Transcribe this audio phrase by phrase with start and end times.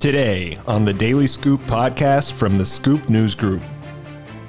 [0.00, 3.60] Today on the Daily Scoop podcast from the Scoop News Group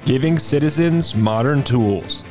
[0.04, 2.22] Giving Citizens Modern Tools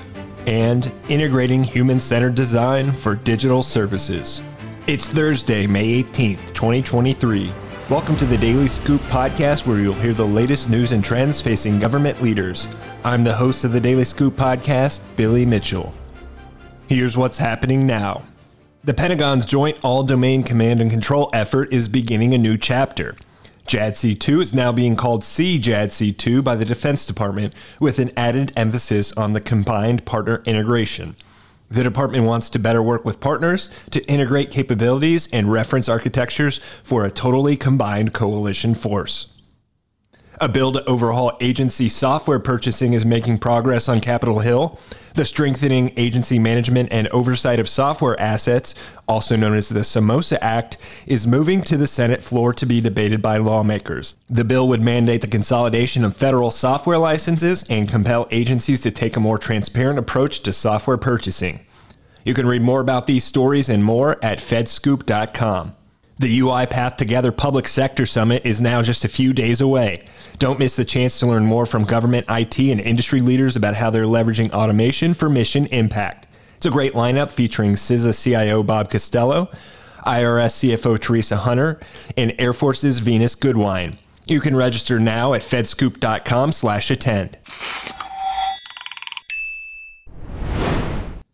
[0.48, 4.42] and Integrating Human Centered Design for Digital Services.
[4.88, 7.52] It's Thursday, May 18th, 2023.
[7.90, 11.78] Welcome to the Daily Scoop podcast, where you'll hear the latest news and trends facing
[11.78, 12.70] government leaders.
[13.04, 15.94] I'm the host of the Daily Scoop podcast, Billy Mitchell.
[16.88, 18.24] Here's what's happening now.
[18.90, 23.16] The Pentagon's Joint All Domain Command and Control effort is beginning a new chapter.
[23.68, 28.52] JADC 2 is now being called CJADC 2 by the Defense Department, with an added
[28.56, 31.16] emphasis on the combined partner integration.
[31.70, 37.06] The department wants to better work with partners to integrate capabilities and reference architectures for
[37.06, 39.28] a totally combined coalition force.
[40.42, 44.80] A bill to overhaul agency software purchasing is making progress on Capitol Hill.
[45.16, 48.74] The Strengthening Agency Management and Oversight of Software Assets,
[49.06, 53.22] also known as the SAMOSA Act, is moving to the Senate floor to be debated
[53.22, 54.16] by lawmakers.
[54.30, 59.18] The bill would mandate the consolidation of federal software licenses and compel agencies to take
[59.18, 61.66] a more transparent approach to software purchasing.
[62.24, 65.74] You can read more about these stories and more at fedscoop.com.
[66.20, 70.04] The UiPath Together Public Sector Summit is now just a few days away.
[70.38, 73.90] Don't miss the chance to learn more from government, IT, and industry leaders about how
[73.90, 76.28] they're leveraging automation for mission impact.
[76.58, 79.50] It's a great lineup featuring CISA CIO Bob Costello,
[80.06, 81.80] IRS CFO Teresa Hunter,
[82.18, 83.98] and Air Force's Venice Goodwine.
[84.28, 87.38] You can register now at fedscoop.com slash attend.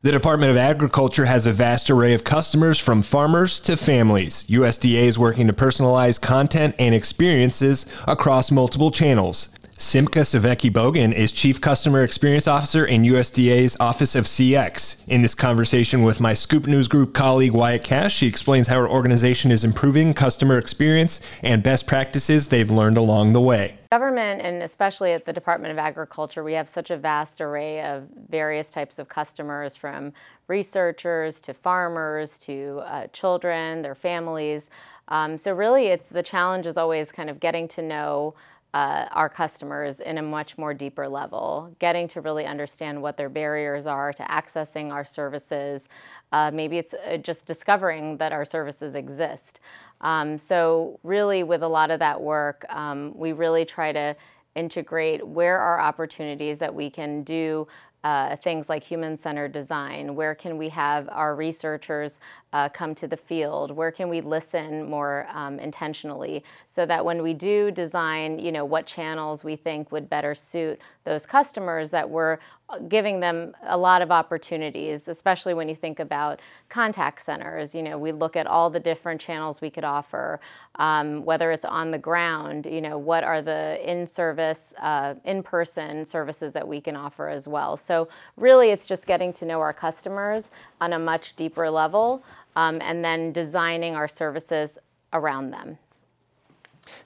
[0.06, 4.44] The Department of Agriculture has a vast array of customers from farmers to families.
[4.44, 9.50] USDA is working to personalize content and experiences across multiple channels.
[9.78, 15.06] Simchah Suvekye-Bogin is Chief Customer Experience Officer in USDA's Office of CX.
[15.10, 18.90] In this conversation with my Scoop News Group colleague Wyatt Kash, she explains how her
[18.90, 23.78] organization is improving customer experience and best practices they've learned along the way.
[23.92, 28.08] Government, and especially at the Department of Agriculture, we have such a vast array of
[28.30, 30.14] various types of customers from
[30.48, 34.70] researchers to farmers to uh, children, their families.
[35.10, 38.36] Um, so, really, it's the challenge is always kind of getting to know
[38.76, 43.30] uh, our customers in a much more deeper level, getting to really understand what their
[43.30, 45.88] barriers are to accessing our services.
[46.34, 49.62] Uh, maybe it's uh, just discovering that our services exist.
[50.02, 54.14] Um, so, really, with a lot of that work, um, we really try to
[54.56, 57.66] integrate where are opportunities that we can do
[58.06, 60.14] uh, things like human centered design?
[60.14, 62.20] Where can we have our researchers
[62.54, 63.72] uh, come to the field?
[63.72, 68.64] Where can we listen more um, intentionally so that when we do design, you know,
[68.64, 72.38] what channels we think would better suit those customers, that we're
[72.88, 77.76] giving them a lot of opportunities, especially when you think about contact centers.
[77.76, 80.40] You know, we look at all the different channels we could offer,
[80.76, 85.44] um, whether it's on the ground, you know, what are the in service, uh, in
[85.44, 87.78] person services that we can offer as well.
[87.78, 90.50] So, really, it's just getting to know our customers
[90.82, 92.24] on a much deeper level
[92.56, 94.80] um, and then designing our services
[95.14, 95.78] around them.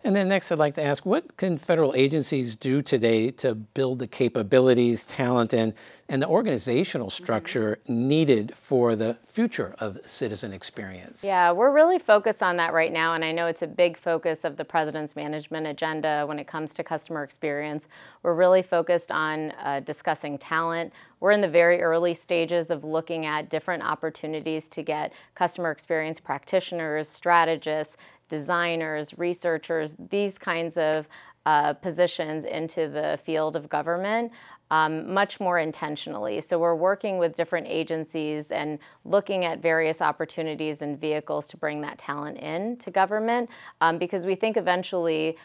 [0.03, 3.99] And then next, I'd like to ask what can federal agencies do today to build
[3.99, 5.73] the capabilities, talent, and,
[6.07, 8.07] and the organizational structure mm-hmm.
[8.07, 11.23] needed for the future of citizen experience?
[11.23, 14.39] Yeah, we're really focused on that right now, and I know it's a big focus
[14.43, 17.87] of the president's management agenda when it comes to customer experience.
[18.23, 20.93] We're really focused on uh, discussing talent.
[21.19, 26.19] We're in the very early stages of looking at different opportunities to get customer experience
[26.19, 27.97] practitioners, strategists,
[28.29, 31.07] designers, researchers, these kinds of
[31.45, 34.31] uh, positions into the field of government
[34.71, 36.41] um, much more intentionally.
[36.41, 41.81] So we're working with different agencies and looking at various opportunities and vehicles to bring
[41.81, 43.49] that talent in to government
[43.81, 45.37] um, because we think eventually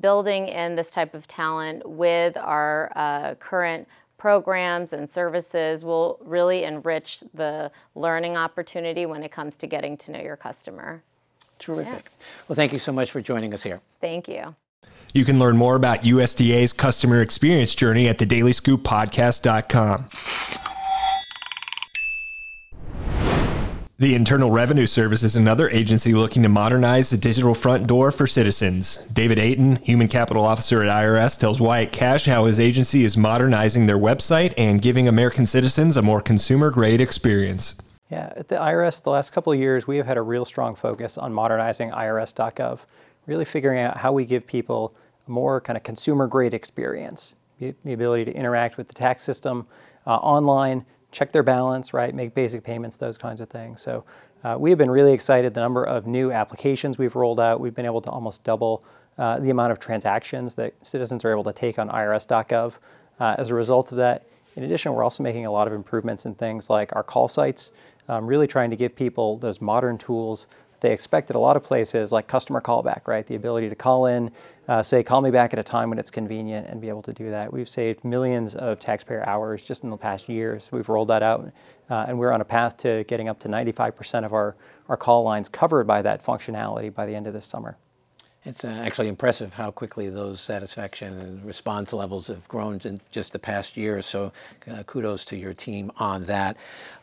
[0.00, 3.88] building in this type of talent with our uh, current
[4.22, 10.12] programs and services will really enrich the learning opportunity when it comes to getting to
[10.12, 11.02] know your customer.
[11.58, 11.92] Terrific.
[11.92, 12.00] Yeah.
[12.46, 13.80] Well, thank you so much for joining us here.
[14.00, 14.54] Thank you.
[15.12, 20.71] You can learn more about USDA's customer experience journey at thedailyscooppodcast.com.
[24.02, 28.26] The Internal Revenue Service is another agency looking to modernize the digital front door for
[28.26, 28.96] citizens.
[29.12, 33.86] David Aten, Human Capital Officer at IRS, tells Wyatt Kash how his agency is modernizing
[33.86, 37.76] their website and giving American citizens a more consumer grade experience.
[38.10, 40.74] Yeah, at the IRS, the last couple of years, we have had a real strong
[40.74, 42.80] focus on modernizing IRS.gov,
[43.26, 44.96] really figuring out how we give people
[45.28, 49.64] a more kind of consumer grade experience, the ability to interact with the tax system
[50.08, 53.80] uh, online, check their balance, right, make basic payments, those kinds of things.
[53.80, 54.04] So
[54.44, 57.60] Uh, we have been really excited the number of new applications we've rolled out.
[57.60, 58.82] We've been able to almost double
[59.18, 62.72] uh, the amount of transactions that citizens are able to take on irs.gov.
[63.20, 64.26] Uh, as a result of that,
[64.56, 67.70] in addition, we're also making a lot of improvements in things like our call sites,
[68.08, 70.48] um, really trying to give people those modern tools
[70.82, 73.26] they expect at a lot of places, like customer callback, right?
[73.26, 74.30] The ability to call in,
[74.68, 77.12] uh, say, call me back at a time when it's convenient, and be able to
[77.12, 77.52] do that.
[77.52, 80.68] We've saved millions of taxpayer hours just in the past years.
[80.70, 81.50] We've rolled that out,
[81.88, 84.56] uh, and we're on a path to getting up to 95% of our,
[84.88, 87.78] our call lines covered by that functionality by the end of this summer.
[88.44, 93.32] It's uh, actually impressive how quickly those satisfaction and response levels have grown in just
[93.32, 94.02] the past year.
[94.02, 94.32] So,
[94.68, 96.56] uh, kudos to your team on that.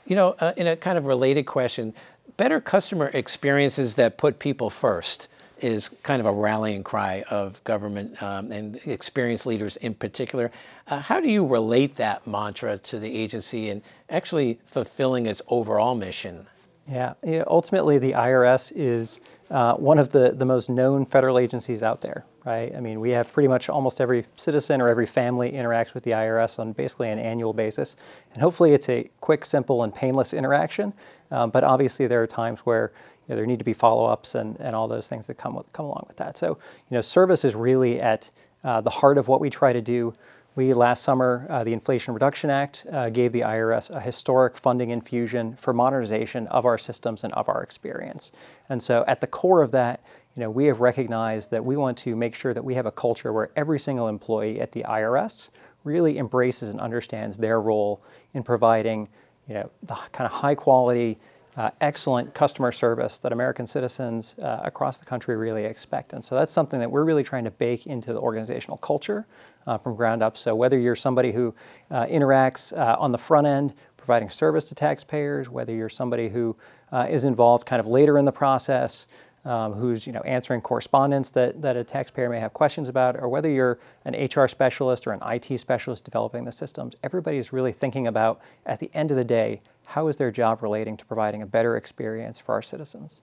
[0.06, 1.94] You know, uh, in a kind of related question,
[2.38, 5.28] better customer experiences that put people first
[5.62, 10.52] is kind of a rallying cry of government um, and experienced leaders in particular.
[10.88, 15.96] Uh, how do you relate that mantra to the agency and actually fulfilling its overall
[15.96, 16.48] mission?
[16.90, 19.20] Yeah, yeah ultimately, the IRS is
[19.52, 22.76] uh, one of the, the most known federal agencies out there, right?
[22.76, 26.12] I mean, we have pretty much almost every citizen or every family interacts with the
[26.12, 27.96] IRS on basically an annual basis.
[28.34, 30.94] And hopefully, it's a quick, simple, and painless interaction
[31.32, 32.92] um, but obviously, there are times where
[33.28, 35.72] you know, there need to be follow-ups and, and all those things that come with,
[35.74, 36.38] come along with that.
[36.38, 38.30] So, you know, service is really at
[38.64, 40.14] uh, the heart of what we try to do.
[40.56, 44.90] We last summer, uh, the Inflation Reduction Act uh, gave the IRS a historic funding
[44.90, 48.32] infusion for modernization of our systems and of our experience.
[48.70, 50.04] And so, at the core of that,
[50.40, 52.92] you know, we have recognized that we want to make sure that we have a
[52.94, 55.50] culture where every single employee at the IRS
[55.84, 58.02] really embraces and understands their role
[58.36, 59.10] in providing
[59.50, 61.20] you know, the kind of high quality,
[61.58, 66.14] uh, excellent customer service that American citizens uh, across the country really expect.
[66.14, 69.28] And so that's something that we're really trying to bake into the organizational culture
[69.68, 70.38] uh, from ground up.
[70.38, 71.54] So whether you're somebody who
[71.92, 76.56] uh, interacts uh, on the front end, providing service to taxpayers, whether you're somebody who
[76.94, 79.06] uh, is involved kind of later in the process,
[79.46, 83.30] um, who's you know answering correspondence that, that a taxpayer may have questions about, or
[83.30, 87.72] whether you're an HR specialist or an IT specialist developing the systems, everybody is really
[87.72, 91.42] thinking about at the end of the day, how is their job relating to providing
[91.42, 93.22] a better experience for our citizens?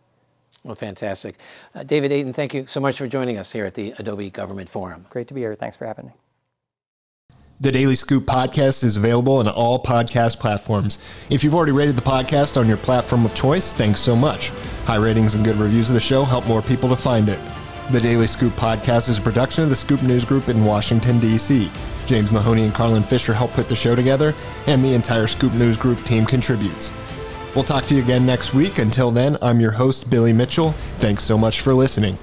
[0.65, 1.37] Well, fantastic.
[1.75, 4.69] Uh, David Aten, thank you so much for joining us here at the Adobe Government
[4.69, 5.07] Forum.
[5.11, 5.55] Great to be here.
[5.55, 6.13] Thanks for having me.
[7.59, 10.99] The Daily Scoop podcast is available on all podcast platforms.
[11.31, 14.51] If you've already rated the podcast on your platform of choice, thanks so much.
[14.85, 17.39] High ratings and good reviews of the show help more people to find it.
[17.91, 21.71] The Daily Scoop podcast is a production of the Scoop News Group in Washington, D.C.
[22.05, 24.35] James Mahoney and Carlin Fisher help put the show together,
[24.67, 26.93] and the entire Scoop News Group team contributes.
[27.55, 28.77] We'll talk to you again next week.
[28.77, 30.73] Until then, I'm your host, Billy Mitchell.
[30.99, 32.19] Thanks so much for listening.